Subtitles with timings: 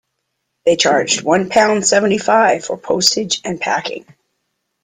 [0.65, 4.03] They charged one pound seventy-five for postage and packing